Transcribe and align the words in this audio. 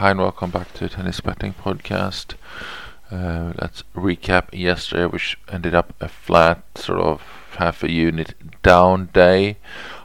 Hi 0.00 0.12
and 0.12 0.20
welcome 0.20 0.50
back 0.50 0.72
to 0.72 0.88
Tennis 0.88 1.20
Betting 1.20 1.52
Podcast. 1.52 2.32
Uh, 3.10 3.52
let's 3.60 3.84
recap 3.94 4.46
yesterday, 4.50 5.04
which 5.04 5.38
ended 5.46 5.74
up 5.74 5.92
a 6.00 6.08
flat, 6.08 6.62
sort 6.74 7.00
of 7.00 7.20
half 7.58 7.82
a 7.82 7.92
unit 7.92 8.32
down 8.62 9.10
day. 9.12 9.58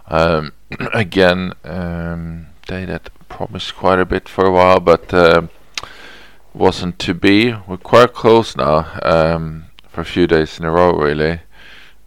Um, 0.10 0.52
again, 0.94 1.54
um, 1.64 2.48
day 2.68 2.84
that 2.84 3.10
promised 3.30 3.78
quite 3.78 4.00
a 4.00 4.06
bit 4.06 4.28
for 4.28 4.46
a 4.46 4.52
while, 4.52 4.82
but 4.82 5.14
uh, 5.14 5.44
wasn't 6.54 7.00
to 7.00 7.14
be. 7.14 7.54
We're 7.66 7.78
quite 7.78 8.12
close 8.12 8.58
now 8.58 9.00
um, 9.02 9.68
for 9.88 10.02
a 10.02 10.06
few 10.06 10.28
days 10.28 10.60
in 10.60 10.66
a 10.66 10.72
row, 10.72 10.92
really. 10.92 11.40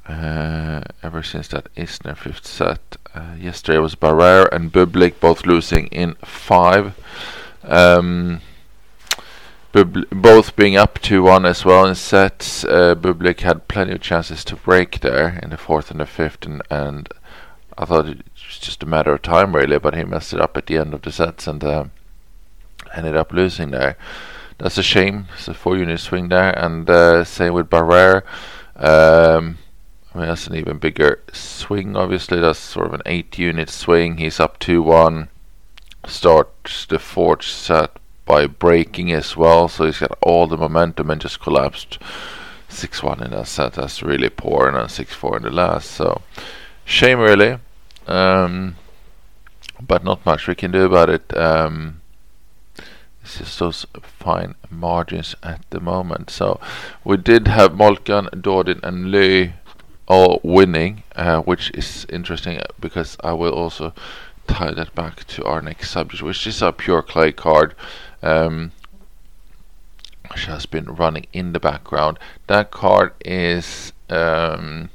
Uh, 0.07 0.83
ever 1.03 1.23
since 1.23 1.49
that 1.49 1.75
Isner 1.75 2.19
fifth 2.19 2.47
set. 2.47 2.99
Uh, 3.15 3.35
yesterday 3.39 3.79
was 3.79 3.95
Barrere 3.95 4.47
and 4.53 4.71
Bublik 4.71 5.21
both 5.21 5.47
losing 5.47 5.87
in 5.87 6.17
five. 6.17 6.95
Um, 7.63 8.41
both 9.73 10.57
being 10.57 10.77
up 10.77 10.99
to 11.01 11.23
one 11.23 11.45
as 11.45 11.65
well 11.65 11.87
in 11.87 11.95
sets. 11.95 12.65
Uh, 12.65 12.95
Bublik 12.95 13.41
had 13.41 13.69
plenty 13.69 13.93
of 13.93 14.01
chances 14.01 14.45
to 14.45 14.57
break 14.57 15.01
there 15.01 15.39
in 15.43 15.51
the 15.51 15.57
fourth 15.57 15.91
and 15.91 16.01
the 16.01 16.07
fifth, 16.07 16.47
and, 16.47 16.63
and 16.71 17.09
I 17.77 17.85
thought 17.85 18.09
it 18.09 18.19
was 18.35 18.59
just 18.59 18.83
a 18.83 18.87
matter 18.87 19.13
of 19.13 19.23
time 19.23 19.55
really, 19.55 19.79
but 19.79 19.95
he 19.95 20.05
messed 20.05 20.33
it 20.33 20.41
up 20.41 20.57
at 20.57 20.67
the 20.67 20.79
end 20.79 20.95
of 20.95 21.03
the 21.03 21.13
sets 21.13 21.47
and 21.47 21.63
uh, 21.63 21.85
ended 22.95 23.17
up 23.17 23.33
losing 23.33 23.71
there. 23.71 23.97
That's 24.59 24.79
a 24.79 24.83
shame. 24.83 25.29
It's 25.35 25.47
a 25.47 25.55
four-unit 25.55 26.01
swing 26.01 26.29
there, 26.29 26.51
and 26.59 26.89
uh, 26.91 27.23
same 27.25 27.53
with 27.53 27.71
Barrere. 27.71 28.23
Um, 28.75 29.59
I 30.13 30.19
mean, 30.19 30.29
that's 30.29 30.49
an 30.49 30.57
even 30.57 30.79
bigger 30.79 31.21
swing, 31.33 31.95
obviously. 31.95 32.41
That's 32.41 32.59
sort 32.59 32.87
of 32.87 32.95
an 32.95 33.03
eight 33.07 33.39
unit 33.39 33.71
swing. 33.71 34.17
He's 34.17 34.41
up 34.41 34.59
2 34.59 34.83
1. 34.83 35.29
Starts 36.09 36.87
the 36.87 36.99
fourth 36.99 37.45
set 37.45 37.99
by 38.25 38.47
breaking 38.47 39.13
as 39.13 39.37
well, 39.37 39.69
so 39.69 39.85
he's 39.85 39.99
got 39.99 40.19
all 40.21 40.47
the 40.47 40.57
momentum 40.57 41.11
and 41.11 41.21
just 41.21 41.41
collapsed 41.41 41.99
6 42.69 43.03
1 43.03 43.23
in 43.23 43.31
that 43.31 43.47
set. 43.47 43.75
That's 43.75 44.03
really 44.03 44.29
poor, 44.29 44.69
and 44.69 44.77
then 44.77 44.89
6 44.89 45.15
4 45.15 45.37
in 45.39 45.43
the 45.45 45.51
last. 45.51 45.91
So, 45.91 46.23
shame, 46.85 47.21
really. 47.21 47.59
Um, 48.07 48.77
but 49.81 50.05
not 50.05 50.25
much 50.27 50.49
we 50.49 50.55
can 50.55 50.71
do 50.71 50.85
about 50.85 51.11
it. 51.11 51.37
Um, 51.37 52.01
it's 53.23 53.39
just 53.39 53.59
those 53.59 53.87
fine 54.03 54.55
margins 54.71 55.35
at 55.43 55.65
the 55.71 55.81
moment. 55.81 56.31
So, 56.31 56.61
we 57.05 57.17
did 57.17 57.49
have 57.49 57.73
Molcan, 57.73 58.29
Dordin, 58.31 58.81
and 58.83 59.11
Lee 59.11 59.55
all 60.07 60.41
winning, 60.43 61.03
uh, 61.15 61.41
which 61.43 61.71
is 61.75 62.07
interesting 62.09 62.61
because 62.81 63.17
I 63.23 63.33
will 63.35 63.53
also 63.53 63.93
tie 64.49 64.73
that 64.73 64.95
back 64.95 65.25
to 65.27 65.45
our 65.45 65.63
next 65.63 65.91
subject, 65.91 66.23
which 66.23 66.47
is 66.47 66.63
our 66.63 66.73
pure 66.73 67.03
clay 67.03 67.33
card. 67.33 67.75
Um, 68.23 68.73
which 70.31 70.45
has 70.45 70.67
been 70.67 70.95
running 70.95 71.27
in 71.33 71.53
the 71.53 71.61
background. 71.61 72.19
That 72.49 72.71
card 72.71 73.13
is 73.25 73.95
um, 74.11 74.91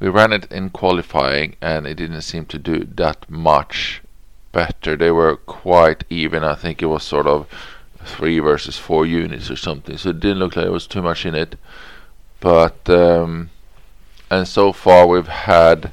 we 0.00 0.08
ran 0.08 0.32
it 0.32 0.50
in 0.50 0.70
qualifying 0.70 1.54
and 1.60 1.86
it 1.86 1.94
didn't 1.94 2.22
seem 2.22 2.46
to 2.46 2.58
do 2.58 2.84
that 2.96 3.30
much 3.30 4.02
better. 4.50 4.96
They 4.96 5.12
were 5.12 5.36
quite 5.36 6.02
even. 6.10 6.42
I 6.42 6.56
think 6.56 6.82
it 6.82 6.86
was 6.86 7.04
sort 7.04 7.28
of 7.28 7.46
three 8.04 8.40
versus 8.40 8.76
four 8.76 9.06
units 9.06 9.48
or 9.48 9.56
something. 9.56 9.96
So 9.96 10.10
it 10.10 10.18
didn't 10.18 10.40
look 10.40 10.56
like 10.56 10.64
there 10.64 10.72
was 10.72 10.88
too 10.88 11.02
much 11.02 11.24
in 11.24 11.36
it 11.36 11.54
but 12.40 12.88
um, 12.88 13.50
and 14.30 14.46
so 14.46 14.72
far 14.72 15.06
we've 15.06 15.28
had 15.28 15.92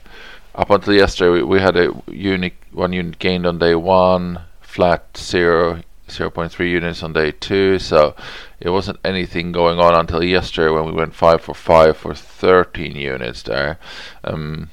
up 0.55 0.69
until 0.69 0.93
yesterday 0.93 1.29
we, 1.29 1.43
we 1.43 1.59
had 1.59 1.75
a 1.75 1.93
unique 2.07 2.57
one 2.71 2.93
unit 2.93 3.19
gained 3.19 3.45
on 3.45 3.59
day 3.59 3.75
one 3.75 4.39
flat 4.61 5.05
zero 5.17 5.81
0.3 6.07 6.69
units 6.69 7.03
on 7.03 7.13
day 7.13 7.31
two 7.31 7.77
so 7.77 8.15
it 8.59 8.69
wasn't 8.69 8.99
anything 9.03 9.51
going 9.51 9.79
on 9.79 9.93
until 9.93 10.23
yesterday 10.23 10.71
when 10.71 10.85
we 10.85 10.91
went 10.91 11.13
5 11.13 11.41
for 11.41 11.53
5 11.53 11.97
for 11.97 12.13
13 12.13 12.95
units 12.95 13.43
there 13.43 13.77
um, 14.23 14.69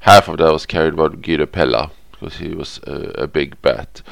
half 0.00 0.28
of 0.28 0.38
that 0.38 0.52
was 0.52 0.66
carried 0.66 0.96
by 0.96 1.08
Guido 1.08 1.46
Pella 1.46 1.90
because 2.12 2.38
he 2.38 2.48
was 2.54 2.80
a, 2.86 3.22
a 3.22 3.26
big 3.26 3.60
bet 3.62 4.02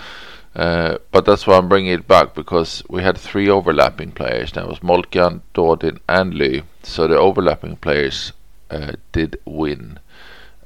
uh, 0.54 0.96
but 1.10 1.26
that's 1.26 1.46
why 1.46 1.58
I'm 1.58 1.68
bringing 1.68 1.92
it 1.92 2.08
back 2.08 2.34
because 2.34 2.82
we 2.88 3.02
had 3.02 3.18
three 3.18 3.46
overlapping 3.46 4.12
players. 4.12 4.52
That 4.52 4.66
was 4.66 4.78
Molcan, 4.78 5.42
Dordin, 5.54 5.98
and 6.08 6.32
Lee. 6.32 6.62
So 6.82 7.06
the 7.06 7.18
overlapping 7.18 7.76
players 7.76 8.32
uh, 8.70 8.92
did 9.12 9.38
win 9.44 9.98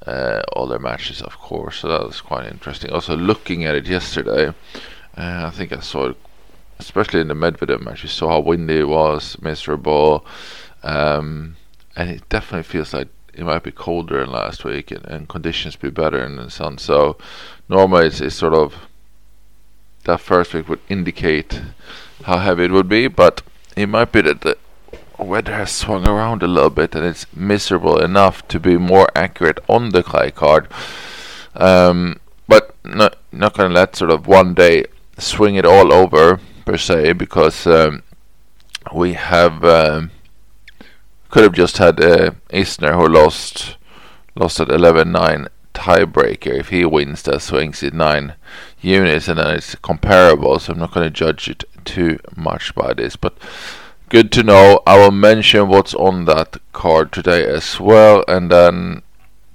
uh, 0.07 0.43
all 0.53 0.67
their 0.67 0.79
matches, 0.79 1.21
of 1.23 1.39
course. 1.39 1.81
So 1.81 1.89
that 1.89 2.03
was 2.03 2.21
quite 2.21 2.47
interesting. 2.47 2.91
Also, 2.91 3.17
looking 3.17 3.65
at 3.65 3.75
it 3.75 3.87
yesterday, 3.87 4.49
uh, 5.17 5.45
I 5.47 5.51
think 5.51 5.73
I 5.73 5.81
saw 5.81 6.11
it, 6.11 6.17
especially 6.79 7.21
in 7.21 7.29
the 7.29 7.35
Medvedev 7.35 7.83
match, 7.83 8.03
you 8.03 8.09
saw 8.09 8.29
how 8.29 8.41
windy 8.41 8.81
it 8.81 8.89
was, 8.89 9.41
miserable, 9.41 10.25
um, 10.83 11.57
and 11.97 12.11
it 12.11 12.29
definitely 12.29 12.63
feels 12.63 12.95
like 12.95 13.09
it 13.35 13.45
might 13.45 13.63
be 13.63 13.71
colder 13.71 14.21
than 14.21 14.33
last 14.33 14.65
week 14.65 14.91
and, 14.91 15.05
and 15.07 15.29
conditions 15.29 15.77
be 15.77 15.91
better 15.91 16.25
in 16.25 16.37
the 16.37 16.51
sun. 16.51 16.79
So 16.79 17.17
normally 17.69 18.07
it's, 18.07 18.21
it's 18.21 18.35
sort 18.35 18.55
of 18.55 18.75
that 20.05 20.21
first 20.21 20.55
week 20.55 20.69
would 20.69 20.81
indicate 20.89 21.61
how 22.25 22.39
heavy 22.39 22.65
it 22.65 22.71
would 22.73 22.89
be, 22.89 23.09
but 23.09 23.43
it 23.77 23.87
might 23.87 24.13
be 24.13 24.23
that 24.23 24.41
the 24.41 24.57
weather 25.25 25.55
has 25.55 25.71
swung 25.71 26.07
around 26.07 26.43
a 26.43 26.49
little 26.49 26.71
bit 26.71 26.95
and 26.95 27.05
it's 27.05 27.27
miserable 27.35 27.99
enough 27.99 28.47
to 28.49 28.61
be 28.61 28.77
more 28.77 29.09
accurate 29.15 29.59
on 29.69 29.91
the 29.91 30.03
clay 30.03 30.31
card. 30.31 30.69
Um, 31.55 32.21
but 32.49 32.75
not 32.85 33.17
not 33.33 33.55
gonna 33.55 33.75
let 33.75 33.97
sort 33.97 34.11
of 34.11 34.27
one 34.27 34.55
day 34.55 34.85
swing 35.19 35.55
it 35.57 35.67
all 35.67 35.93
over 35.93 36.41
per 36.65 36.77
se 36.77 37.13
because 37.15 37.67
um, 37.67 38.03
we 38.95 39.15
have 39.15 39.65
um, 39.65 40.11
could 41.31 41.45
have 41.45 41.53
just 41.53 41.79
had 41.79 42.01
uh, 42.01 42.33
Isner 42.51 42.95
who 42.95 43.09
lost 43.09 43.77
lost 44.35 44.61
at 44.61 44.69
11-9 44.69 45.49
tiebreaker. 45.75 46.59
If 46.59 46.69
he 46.69 46.85
wins, 46.85 47.23
that 47.23 47.43
swings 47.43 47.83
it 47.83 47.95
nine 47.95 48.35
units, 48.81 49.29
and 49.29 49.39
then 49.39 49.57
it's 49.57 49.75
comparable. 49.77 50.59
So 50.59 50.73
I'm 50.73 50.79
not 50.79 50.93
going 50.93 51.07
to 51.07 51.11
judge 51.11 51.49
it 51.49 51.65
too 51.85 52.19
much 52.37 52.75
by 52.75 52.95
this, 52.95 53.17
but 53.17 53.37
good 54.11 54.31
to 54.33 54.43
know. 54.43 54.83
I 54.87 54.99
will 54.99 55.13
mention 55.13 55.69
what's 55.69 55.95
on 55.95 56.27
that 56.27 56.59
card 56.73 57.13
today 57.13 57.45
as 57.47 57.81
well, 57.81 58.23
and 58.29 58.51
then 58.51 59.03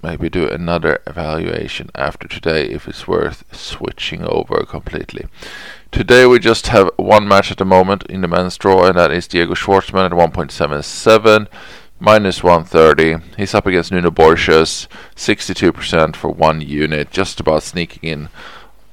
maybe 0.01 0.29
do 0.29 0.47
another 0.47 1.01
evaluation 1.05 1.91
after 1.93 2.27
today 2.27 2.65
if 2.65 2.87
it's 2.87 3.07
worth 3.07 3.43
switching 3.53 4.23
over 4.23 4.65
completely. 4.65 5.27
Today 5.91 6.25
we 6.25 6.39
just 6.39 6.67
have 6.67 6.89
one 6.95 7.27
match 7.27 7.51
at 7.51 7.57
the 7.57 7.65
moment 7.65 8.03
in 8.03 8.21
the 8.21 8.27
men's 8.27 8.57
draw, 8.57 8.87
and 8.87 8.97
that 8.97 9.11
is 9.11 9.27
Diego 9.27 9.53
Schwartzman 9.53 10.05
at 10.05 10.11
1.77 10.11 11.47
minus 11.99 12.41
130. 12.41 13.35
He's 13.35 13.53
up 13.53 13.65
against 13.65 13.91
Nuno 13.91 14.09
Borges, 14.09 14.87
62% 15.15 16.15
for 16.15 16.29
one 16.29 16.61
unit, 16.61 17.11
just 17.11 17.41
about 17.41 17.63
sneaking 17.63 18.09
in 18.09 18.29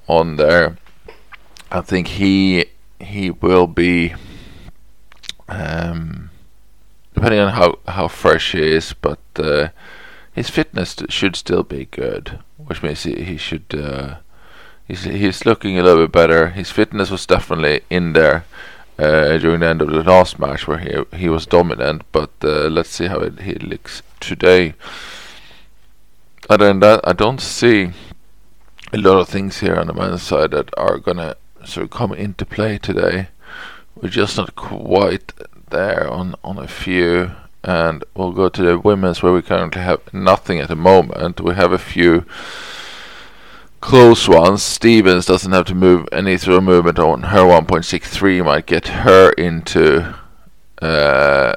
on 0.08 0.36
there. 0.36 0.76
I 1.70 1.82
think 1.82 2.08
he 2.08 2.66
he 3.00 3.30
will 3.30 3.66
be, 3.66 4.14
um, 5.48 6.30
depending 7.14 7.40
on 7.40 7.52
how, 7.52 7.78
how 7.88 8.08
fresh 8.08 8.52
he 8.52 8.62
is, 8.62 8.94
but 8.94 9.20
uh, 9.36 9.68
his 10.32 10.50
fitness 10.50 10.96
should 11.08 11.36
still 11.36 11.62
be 11.62 11.86
good, 11.86 12.38
which 12.56 12.82
means 12.82 13.02
he, 13.02 13.22
he 13.22 13.36
should. 13.36 13.74
Uh, 13.74 14.16
he's 14.88 15.04
he's 15.04 15.46
looking 15.46 15.78
a 15.78 15.82
little 15.82 16.04
bit 16.04 16.12
better. 16.12 16.48
His 16.48 16.70
fitness 16.70 17.10
was 17.10 17.26
definitely 17.26 17.82
in 17.90 18.14
there 18.14 18.44
uh, 18.98 19.38
during 19.38 19.60
the 19.60 19.68
end 19.68 19.82
of 19.82 19.90
the 19.90 20.02
last 20.02 20.38
match 20.38 20.66
where 20.66 20.78
he 20.78 21.16
he 21.16 21.28
was 21.28 21.46
dominant. 21.46 22.02
But 22.12 22.30
uh, 22.42 22.68
let's 22.68 22.90
see 22.90 23.06
how 23.06 23.20
it, 23.20 23.40
he 23.40 23.54
looks 23.54 24.02
today. 24.20 24.74
Other 26.48 26.66
than 26.66 26.80
that, 26.80 27.00
I 27.04 27.12
don't 27.12 27.40
see 27.40 27.92
a 28.92 28.98
lot 28.98 29.18
of 29.18 29.28
things 29.28 29.60
here 29.60 29.76
on 29.76 29.86
the 29.86 29.94
men's 29.94 30.22
side 30.22 30.50
that 30.52 30.70
are 30.76 30.98
gonna 30.98 31.36
sort 31.64 31.84
of 31.84 31.90
come 31.90 32.12
into 32.12 32.44
play 32.44 32.78
today. 32.78 33.28
We're 33.94 34.08
just 34.08 34.36
not 34.36 34.54
quite 34.54 35.32
there 35.70 36.08
on 36.08 36.34
on 36.42 36.58
a 36.58 36.68
few. 36.68 37.32
And 37.64 38.02
we'll 38.16 38.32
go 38.32 38.48
to 38.48 38.62
the 38.62 38.78
women's 38.78 39.22
where 39.22 39.32
we 39.32 39.40
currently 39.42 39.82
have 39.82 40.12
nothing 40.12 40.58
at 40.58 40.68
the 40.68 40.76
moment. 40.76 41.40
We 41.40 41.54
have 41.54 41.72
a 41.72 41.78
few 41.78 42.24
close 43.80 44.28
ones. 44.28 44.62
Stephens 44.62 45.26
doesn't 45.26 45.52
have 45.52 45.66
to 45.66 45.74
move 45.74 46.08
any 46.10 46.38
throw 46.38 46.60
movement 46.60 46.98
on 46.98 47.24
her 47.24 47.40
1.63 47.40 48.44
might 48.44 48.66
get 48.66 48.88
her 48.88 49.30
into 49.32 50.14
uh, 50.80 51.54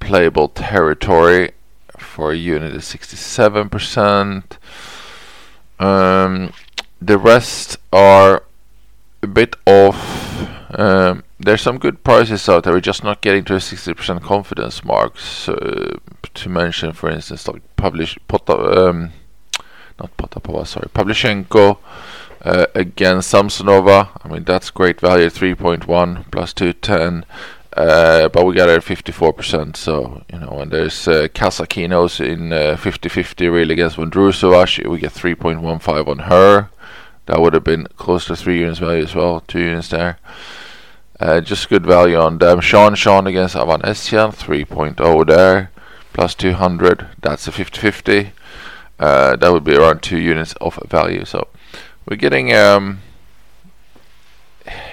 playable 0.00 0.48
territory 0.48 1.52
for 1.96 2.32
a 2.32 2.36
unit 2.36 2.74
of 2.74 2.82
67%. 2.82 4.42
Um, 5.80 6.52
the 7.00 7.18
rest 7.18 7.78
are 7.92 8.42
a 9.22 9.26
bit 9.26 9.56
off. 9.66 10.78
Um, 10.78 11.24
there's 11.44 11.62
some 11.62 11.78
good 11.78 12.02
prices 12.04 12.48
out 12.48 12.64
there. 12.64 12.72
We're 12.72 12.80
just 12.80 13.04
not 13.04 13.20
getting 13.20 13.44
to 13.44 13.54
a 13.54 13.58
60% 13.58 14.22
confidence 14.22 14.84
mark. 14.84 15.18
So, 15.18 16.00
to 16.34 16.48
mention, 16.48 16.92
for 16.92 17.10
instance, 17.10 17.46
like 17.46 17.62
publish 17.76 18.18
put 18.28 18.48
um, 18.50 19.12
not 19.98 20.16
Potapova, 20.16 20.66
sorry, 20.66 20.88
Pavlyuchenko, 20.88 21.78
Uh, 22.44 22.66
again, 22.74 23.16
Samsonova, 23.20 24.10
I 24.22 24.28
mean, 24.28 24.44
that's 24.44 24.68
great 24.68 25.00
value, 25.00 25.30
3.1 25.30 26.30
plus 26.30 26.52
210. 26.52 27.24
Uh, 27.74 28.28
but 28.28 28.44
we 28.44 28.54
got 28.54 28.68
it 28.68 28.76
at 28.76 28.84
54%. 28.84 29.76
So, 29.76 30.22
you 30.30 30.38
know, 30.38 30.60
and 30.60 30.70
there's 30.70 31.08
uh, 31.08 31.28
Kasatkina's 31.34 32.20
in 32.20 32.50
50 32.76 33.08
uh, 33.08 33.12
50 33.12 33.48
really 33.48 33.72
against 33.72 33.96
Vondrousova. 33.96 34.86
We 34.86 34.98
get 34.98 35.12
3.15 35.12 36.06
on 36.06 36.18
her. 36.30 36.68
That 37.26 37.40
would 37.40 37.54
have 37.54 37.64
been 37.64 37.86
close 37.96 38.26
to 38.26 38.36
3 38.36 38.58
units 38.60 38.78
value 38.78 39.02
as 39.02 39.14
well, 39.14 39.40
2 39.48 39.58
units 39.58 39.88
there. 39.88 40.18
Uh, 41.20 41.40
just 41.40 41.68
good 41.68 41.86
value 41.86 42.16
on 42.16 42.38
them. 42.38 42.60
Sean 42.60 42.94
Sean 42.94 43.26
against 43.26 43.54
Avanesyan, 43.54 44.34
3.0 44.34 45.26
there, 45.26 45.70
plus 46.12 46.34
200. 46.34 47.06
That's 47.20 47.46
a 47.46 47.52
50 47.52 47.80
50. 47.80 48.32
Uh, 48.98 49.36
that 49.36 49.52
would 49.52 49.64
be 49.64 49.76
around 49.76 50.02
2 50.02 50.18
units 50.18 50.54
of 50.60 50.76
value. 50.88 51.24
So 51.24 51.48
we're 52.06 52.16
getting. 52.16 52.52
Um, 52.52 53.00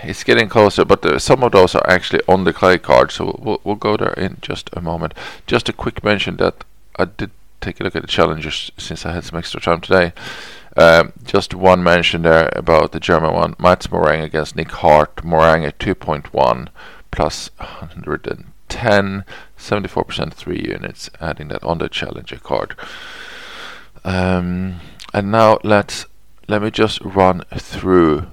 it's 0.03 0.23
getting 0.23 0.49
closer, 0.49 0.83
but 0.83 1.05
uh, 1.05 1.17
some 1.17 1.43
of 1.43 1.53
those 1.53 1.75
are 1.75 1.89
actually 1.89 2.21
on 2.27 2.43
the 2.43 2.51
clay 2.51 2.77
card, 2.77 3.11
so 3.11 3.39
we'll, 3.41 3.61
we'll 3.63 3.75
go 3.75 3.95
there 3.95 4.13
in 4.13 4.37
just 4.41 4.69
a 4.73 4.81
moment. 4.81 5.13
Just 5.47 5.69
a 5.69 5.73
quick 5.73 6.03
mention 6.03 6.37
that 6.37 6.65
I 6.97 7.05
did 7.05 7.31
take 7.61 7.79
a 7.79 7.83
look 7.83 7.95
at 7.95 8.01
the 8.01 8.07
challengers 8.07 8.71
since 8.77 9.05
I 9.05 9.13
had 9.13 9.23
some 9.23 9.39
extra 9.39 9.61
time 9.61 9.79
today. 9.79 10.13
Um, 10.77 11.13
just 11.23 11.53
one 11.53 11.83
mention 11.83 12.21
there 12.21 12.51
about 12.55 12.91
the 12.91 12.99
German 12.99 13.33
one. 13.33 13.55
Mats 13.59 13.87
Moraing 13.87 14.23
against 14.23 14.55
Nick 14.55 14.71
Hardt. 14.71 15.17
Moraing 15.17 15.65
at 15.65 15.79
2.1 15.79 16.69
plus 17.11 17.49
110, 17.57 19.25
74% 19.57 20.33
3 20.33 20.59
units, 20.59 21.09
adding 21.19 21.49
that 21.49 21.63
on 21.63 21.79
the 21.79 21.89
challenger 21.89 22.37
card. 22.37 22.75
Um, 24.03 24.79
and 25.13 25.31
now 25.31 25.59
let's 25.63 26.05
let 26.47 26.61
me 26.61 26.71
just 26.71 27.01
run 27.01 27.43
through 27.55 28.27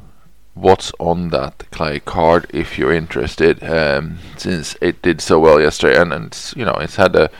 what's 0.55 0.93
on 0.99 1.29
that 1.29 1.65
clay 1.71 2.01
card 2.01 2.47
if 2.53 2.79
you're 2.79 2.93
interested 2.93 3.63
um, 3.63 4.19
since 4.37 4.77
it 4.81 5.01
did 5.03 5.21
so 5.21 5.39
well 5.39 5.61
yesterday 5.61 6.01
and, 6.01 6.13
and 6.13 6.53
you 6.57 6.65
know 6.65 6.75
it's 6.75 6.97
had 6.97 7.15
a, 7.15 7.31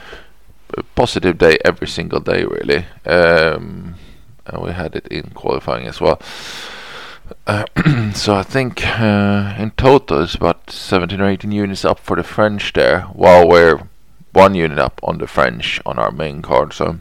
a 0.77 0.83
positive 0.95 1.37
day 1.37 1.59
every 1.65 1.89
single 1.89 2.21
day 2.21 2.45
really 2.45 2.85
um, 3.07 3.95
and 4.49 4.63
we 4.63 4.73
had 4.73 4.95
it 4.97 5.07
in 5.09 5.31
qualifying 5.31 5.87
as 5.87 6.01
well 6.01 6.21
uh, 7.47 7.65
so 8.15 8.35
I 8.35 8.43
think 8.43 8.87
uh, 8.87 9.55
in 9.59 9.73
total 9.73 10.23
it's 10.23 10.35
about 10.35 10.71
17 10.71 11.21
or 11.21 11.29
18 11.29 11.53
units 11.53 11.85
up 11.85 11.99
for 11.99 12.17
the 12.17 12.23
French 12.23 12.73
there 12.73 13.03
while 13.03 13.47
we're 13.47 13.81
one 14.33 14.55
unit 14.55 14.79
up 14.79 15.01
on 15.03 15.19
the 15.19 15.27
French 15.27 15.81
on 15.85 15.99
our 15.99 16.11
main 16.11 16.43
card 16.43 16.73
so 16.73 16.99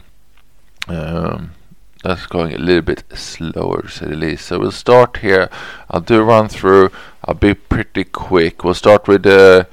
um, 0.88 1.52
that's 2.02 2.26
going 2.26 2.54
a 2.54 2.58
little 2.58 2.82
bit 2.82 3.04
slower 3.14 3.82
to 3.82 3.88
say 3.88 4.06
the 4.06 4.16
least. 4.16 4.46
So 4.46 4.58
we'll 4.58 4.70
start 4.70 5.18
here. 5.18 5.50
I'll 5.90 6.00
do 6.00 6.20
a 6.20 6.24
run 6.24 6.48
through. 6.48 6.90
I'll 7.24 7.34
be 7.34 7.54
pretty 7.54 8.04
quick. 8.04 8.64
We'll 8.64 8.74
start 8.74 9.08
with 9.08 9.26
uh, 9.26 9.64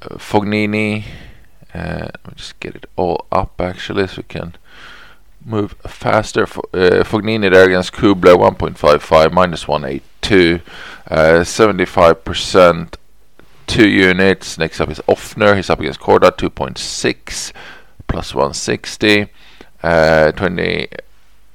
Fognini. 0.00 1.04
Uh, 1.74 2.10
let 2.12 2.26
me 2.26 2.32
just 2.36 2.60
get 2.60 2.76
it 2.76 2.86
all 2.96 3.26
up 3.32 3.60
actually 3.60 4.06
so 4.06 4.18
we 4.18 4.22
can 4.24 4.54
move 5.44 5.72
faster. 5.86 6.42
Uh, 6.42 7.04
Fognini 7.04 7.50
there 7.50 7.66
against 7.66 7.92
Kubler 7.92 8.36
1.55 8.36 9.32
minus 9.32 9.68
182. 9.68 10.60
Uh, 11.10 11.16
75% 11.44 12.94
two 13.66 13.88
units. 13.88 14.58
Next 14.58 14.80
up 14.80 14.90
is 14.90 15.00
Ofner. 15.08 15.56
He's 15.56 15.70
up 15.70 15.80
against 15.80 16.00
Korda 16.00 16.30
2.6 16.30 17.52
plus 18.06 18.34
160. 18.34 19.26
Uh, 19.82 20.32
20 20.32 20.88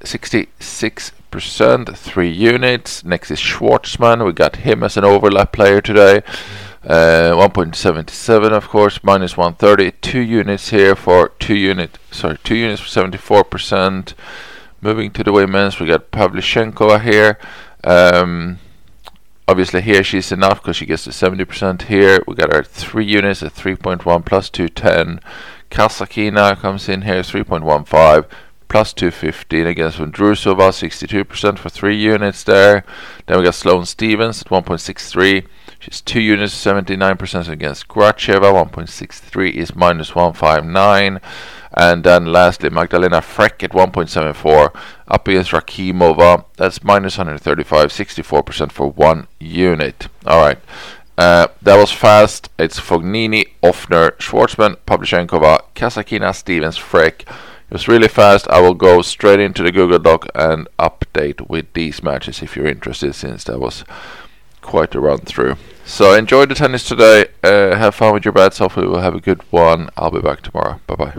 66%, 0.02 1.98
three 1.98 2.32
units. 2.32 3.04
Next 3.04 3.32
is 3.32 3.40
Schwartzman. 3.40 4.26
We 4.26 4.32
got 4.34 4.58
him 4.58 4.84
as 4.84 4.98
an 4.98 5.04
overlap 5.04 5.52
player 5.52 5.82
today. 5.82 6.22
Uh, 6.81 7.36
1.77 7.36 8.54
of 8.54 8.70
course 8.70 9.04
minus 9.04 9.36
130 9.36 9.92
two 10.00 10.22
units 10.22 10.70
here 10.70 10.96
for 10.96 11.28
two 11.38 11.56
unit 11.56 12.00
sorry 12.10 12.38
two 12.46 12.56
units 12.56 12.80
for 12.80 12.88
74 12.88 13.44
percent 13.44 14.14
moving 14.80 15.12
to 15.12 15.22
the 15.22 15.34
women's 15.34 15.78
we 15.78 15.88
got 15.88 16.10
Pavlyuchenkova 16.12 17.02
here 17.02 17.38
um, 17.84 18.60
obviously 19.46 19.81
here 19.81 20.06
she's 20.06 20.31
enough 20.31 20.62
because 20.62 20.78
she 20.78 20.86
gets 20.86 21.04
to 21.04 21.12
70 21.12 21.44
percent 21.44 21.81
here 21.84 22.24
we 22.26 22.36
got 22.36 22.54
our 22.54 22.64
three 22.64 23.06
units 23.06 23.44
at 23.44 23.54
3.1 23.54 24.26
plus 24.26 24.50
210 24.50 25.20
Kasatkina 25.70 26.58
comes 26.58 26.88
in 26.88 27.02
here 27.02 27.22
3.15 27.22 28.26
plus 28.70 28.94
215 28.94 29.66
against 29.68 29.98
Vondrousova, 29.98 30.70
62% 30.70 31.58
for 31.58 31.70
3 31.70 31.96
units 31.96 32.44
there. 32.44 32.86
Then 33.26 33.40
we 33.40 33.44
got 33.44 33.56
Sloane 33.56 33.86
Stephens 33.86 34.44
at 34.44 34.48
1.63. 34.48 35.46
She's 35.80 36.02
2 36.02 36.20
units, 36.20 36.54
79% 36.54 37.48
against 37.48 37.88
Gracheva, 37.88 38.52
1.63 38.52 39.54
is 39.54 39.76
minus 39.76 40.14
159. 40.14 41.22
And 41.72 42.04
then 42.04 42.26
lastly, 42.26 42.70
Magdalena 42.70 43.22
Frech 43.22 43.64
at 43.64 43.72
1.74 43.72 44.76
up 45.08 45.28
against 45.28 45.52
Rakhimova. 45.52 46.44
That's 46.58 46.84
minus 46.84 47.18
135, 47.18 47.92
64% 47.92 48.72
for 48.74 48.92
1 48.92 49.28
unit. 49.40 50.08
Alright. 50.28 50.60
Uh, 51.18 51.48
that 51.62 51.78
was 51.78 51.92
fast. 51.92 52.50
It's 52.60 52.80
Fognini, 52.80 53.46
Ofner, 53.64 54.12
Schwartzman, 54.18 54.76
Pavlyuchenkova, 54.86 55.62
Kasatkina, 55.76 56.36
Stephens, 56.36 56.78
Frech. 56.78 57.22
It 57.22 57.74
was 57.74 57.88
really 57.88 58.08
fast. 58.10 58.50
I 58.50 58.60
will 58.60 58.74
go 58.74 59.02
straight 59.02 59.40
into 59.40 59.64
the 59.64 59.72
Google 59.72 60.00
Doc 60.00 60.28
and 60.36 60.68
update 60.78 61.48
with 61.48 61.72
these 61.74 62.04
matches 62.04 62.42
if 62.42 62.56
you're 62.56 62.68
interested, 62.68 63.16
since 63.16 63.46
that 63.46 63.60
was 63.60 63.86
quite 64.69 64.94
a 64.95 65.00
run 65.00 65.19
through. 65.19 65.56
So 65.83 66.13
enjoy 66.13 66.45
the 66.45 66.56
tennis 66.56 66.88
today. 66.88 67.25
Uh, 67.44 67.75
have 67.75 67.95
fun 67.95 68.13
with 68.13 68.24
your 68.24 68.31
bets. 68.31 68.60
Hopefully, 68.60 68.88
we'll 68.88 69.01
have 69.01 69.16
a 69.16 69.19
good 69.19 69.42
one. 69.51 69.89
I'll 69.98 70.12
be 70.12 70.21
back 70.21 70.42
tomorrow. 70.42 70.80
Bye 70.86 70.95
bye. 70.95 71.13